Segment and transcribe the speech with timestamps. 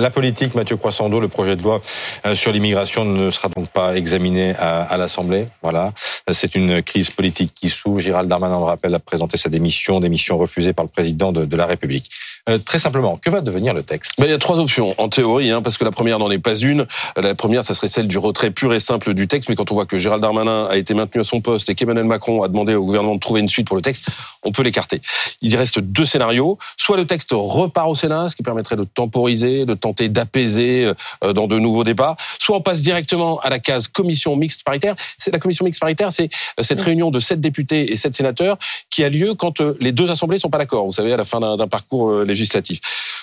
[0.00, 1.82] La politique, Mathieu Croissando, le projet de loi
[2.24, 5.46] euh, sur l'immigration ne sera donc pas examiné à, l'Assemblée.
[5.62, 5.92] Voilà,
[6.30, 8.00] c'est une crise politique qui s'ouvre.
[8.00, 11.56] Gérald Darmanin, on le rappelle, a présenté sa démission, démission refusée par le président de,
[11.56, 12.10] la République.
[12.48, 14.14] Euh, très simplement, que va devenir le texte?
[14.18, 16.38] Ben, Il y a trois options, en théorie, hein, parce que la première n'en est
[16.38, 16.86] pas une.
[17.16, 19.74] La première, ça serait celle du retrait pur et simple du texte, mais quand on
[19.74, 22.74] voit que Gérald Darmanin a été maintenu à son poste et qu'Emmanuel Macron a demandé
[22.74, 24.06] au gouvernement de trouver une suite pour le texte,
[24.42, 25.00] on peut l'écarter.
[25.42, 26.58] Il reste deux scénarios.
[26.76, 30.92] Soit le texte repart au Sénat, ce qui permettrait de temporiser, de tenter d'apaiser
[31.24, 32.16] euh, dans de nouveaux débats.
[32.38, 34.94] Soit on passe directement à la case commission mixte paritaire.
[35.18, 38.56] C'est la commission mixte paritaire, c'est euh, cette réunion de sept députés et sept sénateurs
[38.90, 40.86] qui a lieu quand euh, les deux assemblées sont pas d'accord.
[40.86, 42.80] Vous savez, à la fin d'un parcours législatif.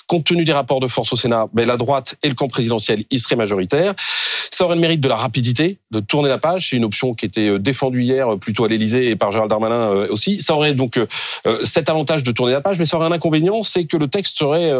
[0.07, 3.03] Compte tenu des rapports de force au Sénat, ben, la droite et le camp présidentiel
[3.09, 3.93] y seraient majoritaires.
[4.51, 6.69] Ça aurait le mérite de la rapidité, de tourner la page.
[6.69, 10.39] C'est une option qui était défendue hier plutôt à l'Élysée et par Gérald Darmanin aussi.
[10.39, 10.99] Ça aurait donc
[11.63, 14.37] cet avantage de tourner la page, mais ça aurait un inconvénient, c'est que le texte
[14.37, 14.71] serait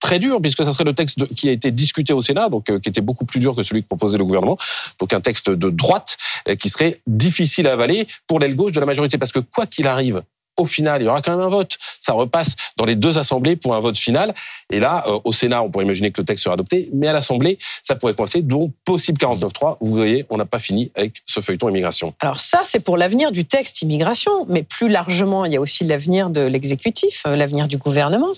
[0.00, 2.80] très dur, puisque ça serait le texte qui a été discuté au Sénat, donc euh,
[2.80, 4.58] qui était beaucoup plus dur que celui que proposait le gouvernement.
[4.98, 6.16] Donc un texte de droite
[6.48, 9.66] euh, qui serait difficile à avaler pour l'aile gauche de la majorité, parce que quoi
[9.66, 10.22] qu'il arrive,
[10.60, 11.78] au final, il y aura quand même un vote.
[12.00, 14.34] Ça repasse dans les deux assemblées pour un vote final.
[14.70, 17.12] Et là, euh, au Sénat, on pourrait imaginer que le texte sera adopté, mais à
[17.12, 18.42] l'Assemblée, ça pourrait coincer.
[18.42, 19.78] Donc, possible 49-3.
[19.80, 22.14] Vous voyez, on n'a pas fini avec ce feuilleton immigration.
[22.20, 25.84] Alors ça, c'est pour l'avenir du texte immigration, mais plus largement, il y a aussi
[25.84, 28.30] l'avenir de l'exécutif, l'avenir du gouvernement,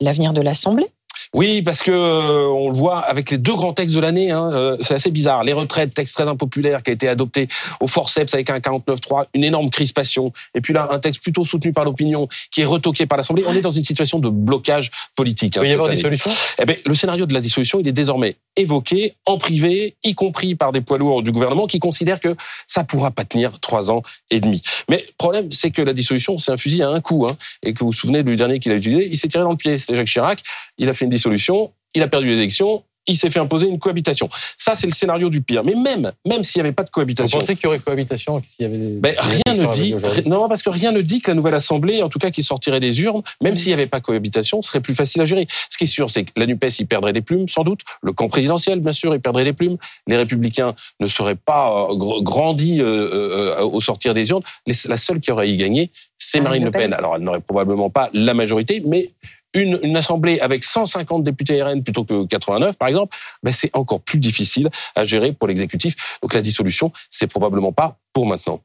[0.00, 0.88] l'avenir de l'Assemblée.
[1.34, 4.50] Oui, parce que euh, on le voit avec les deux grands textes de l'année, hein,
[4.52, 5.44] euh, c'est assez bizarre.
[5.44, 7.48] Les retraites, texte très impopulaire qui a été adopté
[7.80, 11.72] au forceps avec un 49-3, une énorme crispation, et puis là un texte plutôt soutenu
[11.72, 13.44] par l'opinion qui est retoqué par l'Assemblée.
[13.46, 15.56] On est dans une situation de blocage politique.
[15.56, 16.30] Hein, il y avoir des solutions?
[16.60, 20.54] Eh bien, Le scénario de la dissolution, il est désormais évoqué en privé, y compris
[20.54, 22.34] par des poids lourds du gouvernement qui considèrent que
[22.66, 24.62] ça pourra pas tenir trois ans et demi.
[24.88, 27.72] Mais le problème, c'est que la dissolution, c'est un fusil à un coup, hein, et
[27.72, 29.78] que vous vous souvenez du dernier qu'il a utilisé, il s'est tiré dans le pied.
[29.78, 30.42] C'était Jacques Chirac.
[30.78, 33.78] Il a fait une dissolution, il a perdu les élections, il s'est fait imposer une
[33.78, 34.28] cohabitation.
[34.56, 35.64] Ça, c'est le scénario du pire.
[35.64, 37.38] Mais même, même s'il n'y avait pas de cohabitation.
[37.38, 39.94] Vous pensez qu'il y aurait cohabitation s'il y avait ben, Rien ne dit.
[40.26, 42.80] Non, parce que rien ne dit que la nouvelle Assemblée, en tout cas qui sortirait
[42.80, 45.48] des urnes, même s'il n'y avait pas cohabitation, serait plus facile à gérer.
[45.70, 47.80] Ce qui est sûr, c'est que la Nupes, il perdrait des plumes, sans doute.
[48.02, 49.78] Le camp présidentiel, bien sûr, il perdrait des plumes.
[50.06, 54.42] Les Républicains ne seraient pas euh, grandis euh, euh, au sortir des urnes.
[54.66, 56.92] La seule qui aurait y gagné, c'est Marine Le Pen.
[56.92, 59.10] Alors, elle n'aurait probablement pas la majorité, mais
[59.54, 64.00] une, une, assemblée avec 150 députés RN plutôt que 89, par exemple, ben c'est encore
[64.00, 66.18] plus difficile à gérer pour l'exécutif.
[66.22, 68.60] Donc la dissolution, c'est probablement pas pour maintenant.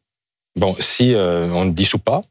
[0.55, 2.23] Bon, si euh, on ne dissout pas,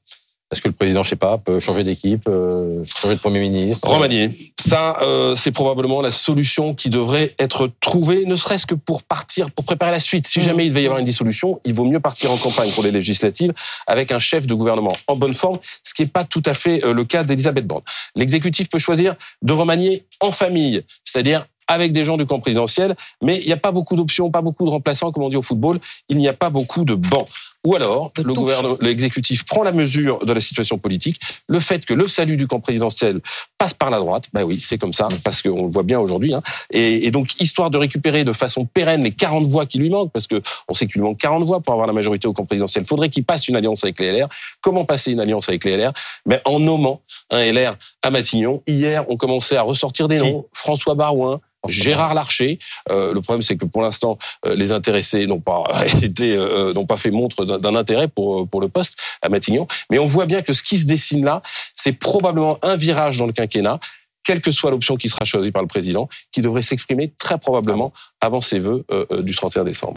[0.52, 3.88] est-ce que le président, je sais pas, peut changer d'équipe, euh, changer de premier ministre?
[3.88, 4.52] Remanier.
[4.60, 9.50] Ça, euh, c'est probablement la solution qui devrait être trouvée, ne serait-ce que pour partir,
[9.50, 10.26] pour préparer la suite.
[10.28, 10.42] Si mmh.
[10.42, 12.90] jamais il devait y avoir une dissolution, il vaut mieux partir en campagne pour les
[12.90, 13.52] législatives
[13.86, 16.84] avec un chef de gouvernement en bonne forme, ce qui n'est pas tout à fait
[16.84, 17.82] euh, le cas d'Elisabeth Borne.
[18.14, 23.38] L'exécutif peut choisir de remanier en famille, c'est-à-dire avec des gens du camp présidentiel, mais
[23.40, 25.78] il n'y a pas beaucoup d'options, pas beaucoup de remplaçants, comme on dit au football,
[26.08, 27.26] il n'y a pas beaucoup de bancs.
[27.64, 31.94] Ou alors, le gouvernement, l'exécutif prend la mesure de la situation politique, le fait que
[31.94, 33.20] le salut du camp présidentiel
[33.56, 36.34] passe par la droite, bah oui, c'est comme ça, parce qu'on le voit bien aujourd'hui.
[36.34, 36.42] Hein.
[36.70, 40.26] Et, donc, histoire de récupérer de façon pérenne les 40 voix qui lui manquent, parce
[40.26, 42.84] que on sait qu'il lui manque 40 voix pour avoir la majorité au camp présidentiel,
[42.84, 44.28] faudrait qu'il passe une alliance avec les LR.
[44.60, 45.92] Comment passer une alliance avec les LR
[46.26, 48.62] Mais En nommant un LR à Matignon.
[48.66, 50.46] Hier, on commençait à ressortir des noms.
[50.52, 52.58] François Barouin, Gérard Larcher.
[52.90, 55.64] Euh, le problème, c'est que pour l'instant, euh, les intéressés n'ont pas
[56.02, 59.66] été, euh, n'ont pas fait montre d'un intérêt pour pour le poste à Matignon.
[59.90, 61.42] Mais on voit bien que ce qui se dessine là,
[61.74, 63.78] c'est probablement un virage dans le quinquennat
[64.24, 67.92] quelle que soit l'option qui sera choisie par le président, qui devrait s'exprimer très probablement
[68.20, 68.86] avant ses vœux
[69.18, 69.90] du 31 décembre.